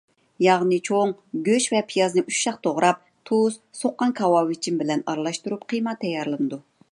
[0.43, 1.11] ياغنى چوڭ،
[1.49, 6.63] گۆش ۋە پىيازنى ئۇششاق توغراپ، تۇز، سوققان كاۋاۋىچىن بىلەن ئارىلاشتۇرۇپ قىيما تەييارلىنىدۇ.